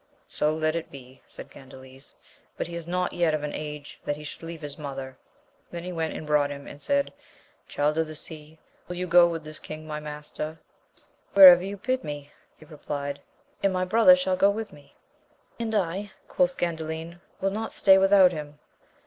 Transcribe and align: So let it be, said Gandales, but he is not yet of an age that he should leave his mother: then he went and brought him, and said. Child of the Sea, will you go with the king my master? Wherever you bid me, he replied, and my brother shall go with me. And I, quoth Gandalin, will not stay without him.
So 0.27 0.51
let 0.55 0.75
it 0.75 0.89
be, 0.89 1.21
said 1.27 1.51
Gandales, 1.51 2.15
but 2.57 2.65
he 2.65 2.73
is 2.73 2.87
not 2.87 3.13
yet 3.13 3.35
of 3.35 3.43
an 3.43 3.53
age 3.53 3.99
that 4.03 4.15
he 4.15 4.23
should 4.23 4.41
leave 4.41 4.63
his 4.63 4.75
mother: 4.75 5.15
then 5.69 5.83
he 5.83 5.91
went 5.91 6.15
and 6.15 6.25
brought 6.25 6.49
him, 6.49 6.65
and 6.65 6.81
said. 6.81 7.13
Child 7.67 7.99
of 7.99 8.07
the 8.07 8.15
Sea, 8.15 8.57
will 8.87 8.95
you 8.95 9.05
go 9.05 9.27
with 9.29 9.43
the 9.43 9.53
king 9.61 9.85
my 9.85 9.99
master? 9.99 10.57
Wherever 11.35 11.63
you 11.63 11.77
bid 11.77 12.03
me, 12.03 12.31
he 12.57 12.65
replied, 12.65 13.21
and 13.61 13.71
my 13.71 13.85
brother 13.85 14.15
shall 14.15 14.35
go 14.35 14.49
with 14.49 14.73
me. 14.73 14.95
And 15.59 15.75
I, 15.75 16.09
quoth 16.27 16.57
Gandalin, 16.57 17.21
will 17.39 17.51
not 17.51 17.71
stay 17.71 17.99
without 17.99 18.31
him. 18.31 18.57